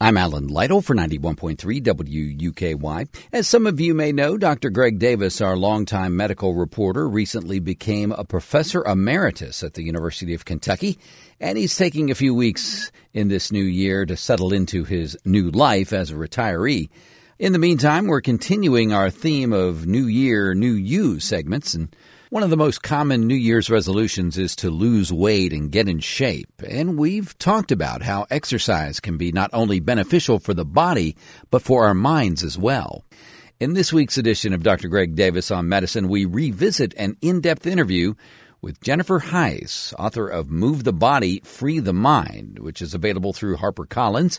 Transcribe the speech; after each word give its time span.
I'm 0.00 0.16
Alan 0.16 0.46
Lytle 0.46 0.80
for 0.80 0.94
91.3 0.94 1.58
WUKY. 1.82 3.08
As 3.32 3.48
some 3.48 3.66
of 3.66 3.80
you 3.80 3.94
may 3.94 4.12
know, 4.12 4.38
Dr. 4.38 4.70
Greg 4.70 5.00
Davis, 5.00 5.40
our 5.40 5.56
longtime 5.56 6.16
medical 6.16 6.54
reporter, 6.54 7.08
recently 7.08 7.58
became 7.58 8.12
a 8.12 8.22
professor 8.22 8.84
emeritus 8.84 9.64
at 9.64 9.74
the 9.74 9.82
University 9.82 10.34
of 10.34 10.44
Kentucky, 10.44 11.00
and 11.40 11.58
he's 11.58 11.74
taking 11.74 12.12
a 12.12 12.14
few 12.14 12.32
weeks 12.32 12.92
in 13.12 13.26
this 13.26 13.50
new 13.50 13.64
year 13.64 14.06
to 14.06 14.16
settle 14.16 14.52
into 14.52 14.84
his 14.84 15.16
new 15.24 15.50
life 15.50 15.92
as 15.92 16.12
a 16.12 16.14
retiree. 16.14 16.90
In 17.40 17.52
the 17.52 17.58
meantime, 17.58 18.06
we're 18.06 18.20
continuing 18.20 18.92
our 18.92 19.10
theme 19.10 19.52
of 19.52 19.88
New 19.88 20.06
Year, 20.06 20.54
New 20.54 20.74
You 20.74 21.18
segments, 21.18 21.74
and 21.74 21.88
one 22.30 22.42
of 22.42 22.50
the 22.50 22.56
most 22.56 22.82
common 22.82 23.26
New 23.26 23.34
Year's 23.34 23.70
resolutions 23.70 24.36
is 24.36 24.54
to 24.56 24.70
lose 24.70 25.10
weight 25.10 25.52
and 25.52 25.72
get 25.72 25.88
in 25.88 25.98
shape. 25.98 26.62
And 26.68 26.98
we've 26.98 27.36
talked 27.38 27.72
about 27.72 28.02
how 28.02 28.26
exercise 28.30 29.00
can 29.00 29.16
be 29.16 29.32
not 29.32 29.50
only 29.54 29.80
beneficial 29.80 30.38
for 30.38 30.52
the 30.52 30.64
body, 30.64 31.16
but 31.50 31.62
for 31.62 31.86
our 31.86 31.94
minds 31.94 32.44
as 32.44 32.58
well. 32.58 33.02
In 33.60 33.72
this 33.72 33.94
week's 33.94 34.18
edition 34.18 34.52
of 34.52 34.62
Dr. 34.62 34.88
Greg 34.88 35.14
Davis 35.14 35.50
on 35.50 35.70
Medicine, 35.70 36.08
we 36.08 36.26
revisit 36.26 36.92
an 36.98 37.16
in 37.22 37.40
depth 37.40 37.66
interview 37.66 38.14
with 38.60 38.80
Jennifer 38.82 39.20
Heisz, 39.20 39.94
author 39.98 40.28
of 40.28 40.50
Move 40.50 40.84
the 40.84 40.92
Body, 40.92 41.40
Free 41.44 41.78
the 41.78 41.94
Mind, 41.94 42.58
which 42.58 42.82
is 42.82 42.92
available 42.92 43.32
through 43.32 43.56
HarperCollins. 43.56 44.38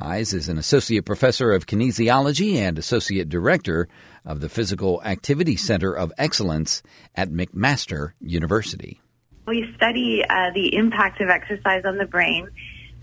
Heisz 0.00 0.32
is 0.32 0.48
an 0.48 0.56
associate 0.56 1.04
professor 1.04 1.52
of 1.52 1.66
kinesiology 1.66 2.54
and 2.54 2.78
associate 2.78 3.28
director 3.28 3.88
of 4.24 4.40
the 4.40 4.48
Physical 4.48 5.02
Activity 5.04 5.56
Center 5.56 5.92
of 5.92 6.12
Excellence 6.16 6.82
at 7.14 7.30
McMaster 7.30 8.12
University. 8.20 9.00
We 9.46 9.70
study 9.76 10.24
uh, 10.28 10.50
the 10.54 10.74
impact 10.74 11.20
of 11.20 11.28
exercise 11.28 11.84
on 11.84 11.98
the 11.98 12.06
brain 12.06 12.48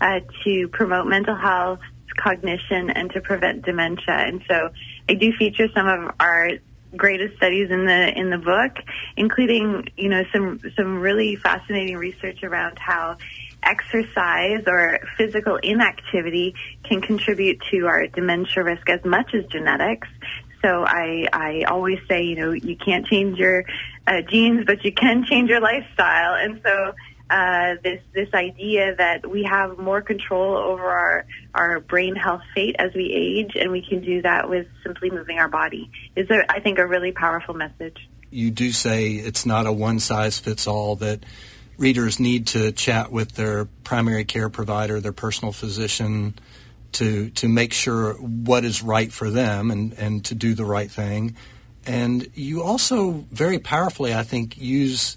uh, 0.00 0.20
to 0.44 0.68
promote 0.68 1.06
mental 1.06 1.36
health, 1.36 1.80
cognition, 2.16 2.90
and 2.90 3.10
to 3.12 3.20
prevent 3.20 3.64
dementia. 3.64 4.14
And 4.14 4.42
so 4.48 4.70
I 5.08 5.14
do 5.14 5.32
feature 5.38 5.68
some 5.74 5.86
of 5.86 6.14
our 6.18 6.50
greatest 6.96 7.36
studies 7.36 7.70
in 7.70 7.86
the 7.86 8.18
in 8.18 8.30
the 8.30 8.38
book, 8.38 8.84
including 9.16 9.88
you 9.96 10.08
know 10.08 10.24
some 10.32 10.60
some 10.76 11.00
really 11.00 11.36
fascinating 11.36 11.96
research 11.96 12.42
around 12.42 12.78
how 12.78 13.16
exercise 13.68 14.62
or 14.66 15.00
physical 15.16 15.56
inactivity 15.56 16.54
can 16.84 17.00
contribute 17.00 17.60
to 17.70 17.86
our 17.86 18.06
dementia 18.06 18.64
risk 18.64 18.88
as 18.88 19.04
much 19.04 19.34
as 19.34 19.44
genetics. 19.46 20.08
So 20.62 20.84
I, 20.84 21.28
I 21.32 21.64
always 21.68 21.98
say, 22.08 22.24
you 22.24 22.36
know, 22.36 22.52
you 22.52 22.76
can't 22.76 23.06
change 23.06 23.38
your 23.38 23.64
uh, 24.06 24.22
genes, 24.28 24.64
but 24.66 24.84
you 24.84 24.92
can 24.92 25.24
change 25.24 25.50
your 25.50 25.60
lifestyle. 25.60 26.34
And 26.34 26.60
so 26.64 26.94
uh, 27.30 27.74
this 27.82 28.00
this 28.14 28.28
idea 28.32 28.94
that 28.96 29.28
we 29.30 29.42
have 29.44 29.78
more 29.78 30.00
control 30.00 30.56
over 30.56 30.82
our 30.82 31.26
our 31.54 31.80
brain 31.80 32.16
health 32.16 32.40
fate 32.54 32.76
as 32.78 32.92
we 32.94 33.12
age, 33.12 33.54
and 33.54 33.70
we 33.70 33.86
can 33.86 34.00
do 34.00 34.22
that 34.22 34.48
with 34.48 34.66
simply 34.82 35.10
moving 35.10 35.38
our 35.38 35.48
body 35.48 35.90
is, 36.16 36.28
a, 36.30 36.50
I 36.50 36.60
think, 36.60 36.78
a 36.78 36.86
really 36.86 37.12
powerful 37.12 37.54
message. 37.54 38.08
You 38.30 38.50
do 38.50 38.72
say 38.72 39.12
it's 39.12 39.44
not 39.44 39.66
a 39.66 39.72
one 39.72 40.00
size 40.00 40.38
fits 40.38 40.66
all. 40.66 40.96
That 40.96 41.24
readers 41.78 42.20
need 42.20 42.48
to 42.48 42.72
chat 42.72 43.10
with 43.10 43.32
their 43.32 43.64
primary 43.84 44.24
care 44.24 44.50
provider, 44.50 45.00
their 45.00 45.12
personal 45.12 45.52
physician, 45.52 46.34
to 46.92 47.30
to 47.30 47.48
make 47.48 47.72
sure 47.72 48.14
what 48.14 48.64
is 48.64 48.82
right 48.82 49.12
for 49.12 49.30
them 49.30 49.70
and, 49.70 49.92
and 49.94 50.24
to 50.26 50.34
do 50.34 50.54
the 50.54 50.64
right 50.64 50.90
thing. 50.90 51.36
And 51.86 52.28
you 52.34 52.62
also 52.62 53.24
very 53.30 53.58
powerfully, 53.58 54.14
I 54.14 54.22
think, 54.22 54.58
use 54.58 55.16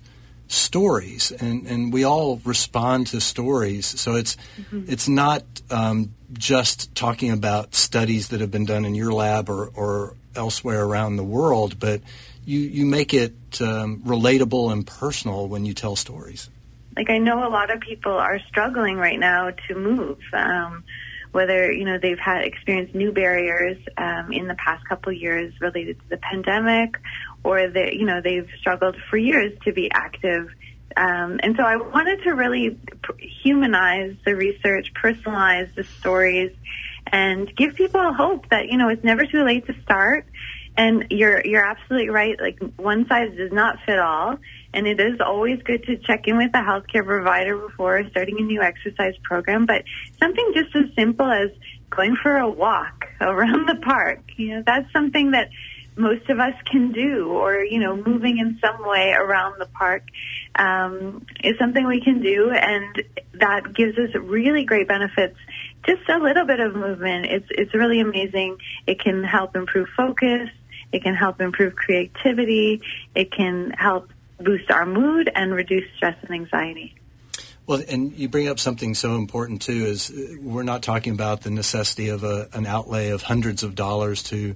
stories, 0.52 1.31
and, 1.31 1.66
and 1.66 1.94
we 1.94 2.03
all 2.03 2.41
respond 2.44 3.07
to 3.07 3.21
stories. 3.21 3.85
So 3.85 4.16
it's 4.16 4.35
mm-hmm. 4.58 4.83
it's 4.88 5.08
not 5.08 5.43
um, 5.69 6.13
just 6.33 6.93
talking 6.95 7.31
about 7.31 7.73
studies 7.73 8.30
that 8.30 8.41
have 8.41 8.52
been 8.52 8.66
done 8.66 8.85
in 8.85 8.95
your 8.95 9.13
lab 9.13 9.49
or, 9.49 9.67
or 9.67 10.16
elsewhere 10.35 10.83
around 10.83 11.16
the 11.16 11.23
world, 11.23 11.80
but 11.80 12.02
you 12.45 12.59
you 12.59 12.85
make 12.85 13.13
it 13.13 13.33
um, 13.61 14.02
relatable 14.05 14.71
and 14.71 14.86
personal 14.86 15.48
when 15.48 15.65
you 15.65 15.73
tell 15.73 15.95
stories. 15.95 16.49
Like 16.95 17.09
I 17.09 17.17
know 17.17 17.47
a 17.47 17.49
lot 17.49 17.73
of 17.73 17.80
people 17.80 18.11
are 18.11 18.39
struggling 18.47 18.97
right 18.97 19.20
now 19.20 19.52
to 19.67 19.76
move. 19.76 20.20
Um, 20.33 20.83
whether 21.31 21.71
you 21.71 21.86
know 21.86 21.97
they've 21.97 22.20
had 22.20 22.43
experienced 22.43 22.93
new 22.93 23.11
barriers 23.11 23.77
um, 23.97 24.31
in 24.31 24.47
the 24.47 24.55
past 24.55 24.86
couple 24.87 25.11
years 25.14 25.53
related 25.61 25.97
to 25.99 26.09
the 26.09 26.17
pandemic, 26.17 26.95
or 27.43 27.67
they 27.67 27.95
you 27.97 28.05
know 28.05 28.21
they've 28.21 28.47
struggled 28.59 28.95
for 29.09 29.17
years 29.17 29.53
to 29.65 29.71
be 29.71 29.89
active. 29.91 30.49
Um, 30.97 31.39
and 31.41 31.55
so 31.55 31.63
I 31.63 31.77
wanted 31.77 32.23
to 32.23 32.31
really 32.31 32.77
humanize 33.17 34.15
the 34.25 34.35
research, 34.35 34.91
personalize 35.02 35.73
the 35.75 35.83
stories, 35.83 36.52
and 37.07 37.53
give 37.55 37.75
people 37.75 38.13
hope 38.13 38.49
that 38.49 38.67
you 38.67 38.77
know 38.77 38.89
it's 38.89 39.03
never 39.03 39.25
too 39.25 39.43
late 39.43 39.65
to 39.67 39.81
start. 39.83 40.25
And 40.77 41.07
you're 41.09 41.45
you're 41.45 41.65
absolutely 41.65 42.09
right. 42.09 42.39
Like 42.39 42.59
one 42.77 43.05
size 43.07 43.35
does 43.35 43.52
not 43.52 43.77
fit 43.85 43.99
all, 43.99 44.37
and 44.73 44.87
it 44.87 44.99
is 44.99 45.19
always 45.19 45.61
good 45.63 45.83
to 45.83 45.97
check 45.97 46.27
in 46.27 46.37
with 46.37 46.52
a 46.53 46.59
healthcare 46.59 47.05
provider 47.05 47.58
before 47.58 48.03
starting 48.09 48.39
a 48.39 48.43
new 48.43 48.61
exercise 48.61 49.15
program. 49.23 49.65
But 49.65 49.83
something 50.19 50.53
just 50.53 50.75
as 50.75 50.93
simple 50.95 51.29
as 51.29 51.49
going 51.89 52.15
for 52.21 52.37
a 52.37 52.49
walk 52.49 53.05
around 53.21 53.67
the 53.67 53.75
park, 53.75 54.21
you 54.37 54.55
know, 54.55 54.63
that's 54.65 54.91
something 54.93 55.31
that 55.31 55.49
most 55.95 56.29
of 56.29 56.39
us 56.39 56.53
can 56.65 56.91
do, 56.91 57.29
or 57.29 57.63
you 57.63 57.79
know, 57.79 57.95
moving 57.95 58.37
in 58.37 58.59
some 58.63 58.87
way 58.87 59.11
around 59.11 59.59
the 59.59 59.65
park 59.67 60.03
um, 60.55 61.25
is 61.43 61.57
something 61.59 61.85
we 61.85 62.02
can 62.02 62.21
do, 62.21 62.52
and 62.52 63.03
that 63.33 63.73
gives 63.73 63.97
us 63.97 64.09
really 64.15 64.63
great 64.63 64.87
benefits. 64.87 65.37
Just 65.85 66.07
a 66.09 66.17
little 66.17 66.45
bit 66.45 66.59
of 66.59 66.75
movement, 66.75 67.25
it's 67.25 67.47
it's 67.49 67.73
really 67.73 67.99
amazing. 67.99 68.57
It 68.87 68.99
can 68.99 69.23
help 69.23 69.55
improve 69.55 69.89
focus. 69.95 70.49
It 70.91 71.03
can 71.03 71.15
help 71.15 71.39
improve 71.39 71.75
creativity. 71.75 72.81
It 73.15 73.31
can 73.31 73.71
help 73.71 74.09
boost 74.39 74.69
our 74.71 74.85
mood 74.85 75.31
and 75.33 75.53
reduce 75.53 75.85
stress 75.95 76.17
and 76.21 76.31
anxiety. 76.31 76.95
Well, 77.67 77.82
and 77.88 78.11
you 78.14 78.27
bring 78.27 78.48
up 78.48 78.60
something 78.60 78.95
so 78.95 79.16
important 79.16 79.61
too 79.61 79.86
is 79.86 80.10
uh, 80.10 80.38
we're 80.42 80.64
not 80.64 80.82
talking 80.82 81.14
about 81.14 81.42
the 81.42 81.52
necessity 81.52 82.10
of 82.10 82.23
a, 82.23 82.49
an 82.54 82.66
outlay 82.66 83.10
of 83.10 83.22
hundreds 83.22 83.64
of 83.64 83.76
dollars 83.76 84.23
to 84.23 84.55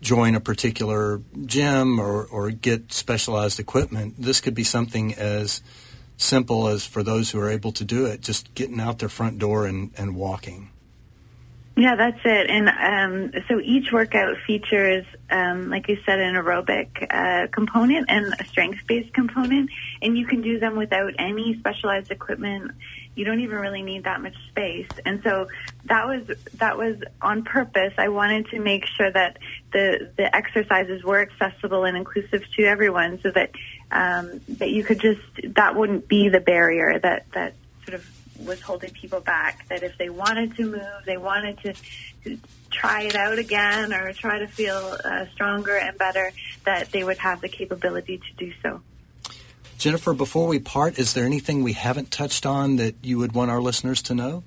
join 0.00 0.34
a 0.34 0.40
particular 0.40 1.20
gym 1.44 1.98
or, 1.98 2.24
or 2.24 2.50
get 2.50 2.92
specialized 2.92 3.60
equipment. 3.60 4.14
This 4.18 4.40
could 4.40 4.54
be 4.54 4.64
something 4.64 5.14
as 5.14 5.62
simple 6.16 6.68
as 6.68 6.86
for 6.86 7.02
those 7.02 7.30
who 7.30 7.38
are 7.40 7.50
able 7.50 7.72
to 7.72 7.84
do 7.84 8.06
it, 8.06 8.20
just 8.20 8.54
getting 8.54 8.80
out 8.80 8.98
their 8.98 9.08
front 9.08 9.38
door 9.38 9.66
and, 9.66 9.92
and 9.96 10.16
walking. 10.16 10.70
Yeah, 11.78 11.94
that's 11.94 12.20
it. 12.24 12.48
And 12.48 12.70
um, 12.70 13.42
so 13.48 13.60
each 13.60 13.92
workout 13.92 14.38
features, 14.46 15.04
um, 15.28 15.68
like 15.68 15.88
you 15.88 15.98
said, 16.06 16.18
an 16.20 16.34
aerobic 16.34 16.88
uh, 17.10 17.48
component 17.48 18.06
and 18.08 18.34
a 18.40 18.44
strength-based 18.46 19.12
component, 19.12 19.68
and 20.00 20.16
you 20.16 20.26
can 20.26 20.40
do 20.40 20.58
them 20.58 20.76
without 20.76 21.12
any 21.18 21.54
specialized 21.58 22.10
equipment. 22.10 22.72
You 23.14 23.26
don't 23.26 23.40
even 23.40 23.58
really 23.58 23.82
need 23.82 24.04
that 24.04 24.22
much 24.22 24.34
space. 24.48 24.88
And 25.04 25.22
so 25.22 25.48
that 25.84 26.06
was 26.06 26.26
that 26.54 26.78
was 26.78 26.96
on 27.20 27.44
purpose. 27.44 27.92
I 27.98 28.08
wanted 28.08 28.46
to 28.48 28.58
make 28.58 28.86
sure 28.86 29.12
that 29.12 29.36
the 29.72 30.10
the 30.16 30.34
exercises 30.34 31.04
were 31.04 31.20
accessible 31.20 31.84
and 31.84 31.94
inclusive 31.94 32.42
to 32.56 32.64
everyone, 32.64 33.20
so 33.22 33.30
that 33.32 33.50
um, 33.90 34.40
that 34.48 34.70
you 34.70 34.82
could 34.82 35.00
just 35.00 35.20
that 35.54 35.76
wouldn't 35.76 36.08
be 36.08 36.30
the 36.30 36.40
barrier 36.40 36.98
that 36.98 37.26
that 37.32 37.52
sort 37.84 38.00
of 38.00 38.10
was 38.44 38.60
holding 38.60 38.90
people 38.90 39.20
back. 39.20 39.68
That 39.68 39.82
if 39.82 39.96
they 39.98 40.10
wanted 40.10 40.56
to 40.56 40.64
move, 40.64 41.04
they 41.04 41.16
wanted 41.16 41.58
to, 41.58 41.74
to 42.24 42.38
try 42.70 43.02
it 43.02 43.14
out 43.14 43.38
again 43.38 43.92
or 43.92 44.12
try 44.12 44.38
to 44.38 44.46
feel 44.46 44.96
uh, 45.04 45.26
stronger 45.32 45.76
and 45.76 45.96
better, 45.96 46.32
that 46.64 46.92
they 46.92 47.04
would 47.04 47.18
have 47.18 47.40
the 47.40 47.48
capability 47.48 48.18
to 48.18 48.34
do 48.36 48.52
so. 48.62 48.80
Jennifer, 49.78 50.14
before 50.14 50.46
we 50.46 50.58
part, 50.58 50.98
is 50.98 51.14
there 51.14 51.24
anything 51.24 51.62
we 51.62 51.74
haven't 51.74 52.10
touched 52.10 52.46
on 52.46 52.76
that 52.76 52.94
you 53.02 53.18
would 53.18 53.32
want 53.32 53.50
our 53.50 53.60
listeners 53.60 54.00
to 54.02 54.14
know? 54.14 54.42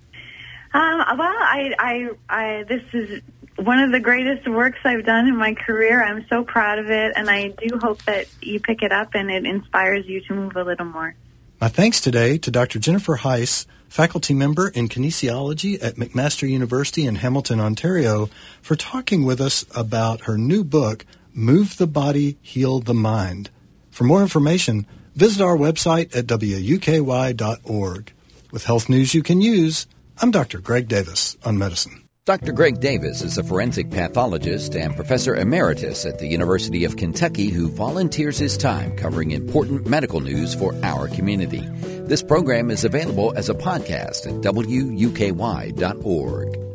Um, 0.73 1.03
well, 1.17 1.21
I, 1.21 1.73
I, 1.79 2.09
I, 2.29 2.63
this 2.63 2.83
is 2.93 3.21
one 3.55 3.79
of 3.79 3.91
the 3.91 3.99
greatest 3.99 4.47
works 4.47 4.79
I've 4.83 5.05
done 5.05 5.27
in 5.27 5.35
my 5.35 5.53
career. 5.53 6.03
I'm 6.03 6.25
so 6.29 6.43
proud 6.43 6.79
of 6.79 6.89
it, 6.89 7.13
and 7.15 7.29
I 7.29 7.49
do 7.49 7.77
hope 7.79 8.03
that 8.05 8.27
you 8.41 8.59
pick 8.59 8.81
it 8.81 8.91
up 8.91 9.15
and 9.15 9.29
it 9.29 9.45
inspires 9.45 10.05
you 10.05 10.21
to 10.21 10.33
move 10.33 10.55
a 10.55 10.63
little 10.63 10.85
more. 10.85 11.15
My 11.61 11.67
thanks 11.67 11.99
today 11.99 12.37
to 12.37 12.51
Dr. 12.51 12.79
Jennifer 12.79 13.17
Heisz, 13.17 13.65
faculty 13.89 14.33
member 14.33 14.69
in 14.69 14.87
kinesiology 14.87 15.77
at 15.83 15.95
McMaster 15.95 16.49
University 16.49 17.05
in 17.05 17.15
Hamilton, 17.15 17.59
Ontario, 17.59 18.29
for 18.61 18.77
talking 18.77 19.25
with 19.25 19.41
us 19.41 19.65
about 19.75 20.21
her 20.21 20.37
new 20.37 20.63
book, 20.63 21.05
Move 21.33 21.75
the 21.75 21.85
Body, 21.85 22.37
Heal 22.41 22.79
the 22.79 22.93
Mind. 22.93 23.49
For 23.91 24.05
more 24.05 24.21
information, 24.21 24.85
visit 25.15 25.41
our 25.41 25.57
website 25.57 26.15
at 26.15 26.27
wuky.org. 26.27 28.13
With 28.51 28.63
health 28.63 28.87
news 28.87 29.13
you 29.13 29.21
can 29.21 29.41
use, 29.41 29.85
I'm 30.21 30.31
Dr. 30.31 30.59
Greg 30.59 30.87
Davis 30.87 31.35
on 31.43 31.57
medicine. 31.57 32.08
Dr. 32.29 32.51
Greg 32.51 32.79
Davis 32.79 33.23
is 33.23 33.39
a 33.39 33.43
forensic 33.43 33.89
pathologist 33.89 34.75
and 34.75 34.95
professor 34.95 35.35
emeritus 35.35 36.05
at 36.05 36.19
the 36.19 36.27
University 36.27 36.85
of 36.85 36.95
Kentucky 36.95 37.49
who 37.49 37.69
volunteers 37.69 38.37
his 38.37 38.55
time 38.55 38.95
covering 38.95 39.31
important 39.31 39.87
medical 39.87 40.19
news 40.19 40.53
for 40.53 40.75
our 40.83 41.07
community. 41.07 41.67
This 42.05 42.21
program 42.21 42.69
is 42.69 42.85
available 42.85 43.33
as 43.35 43.49
a 43.49 43.55
podcast 43.55 44.27
at 44.27 44.53
wuky.org. 44.53 46.68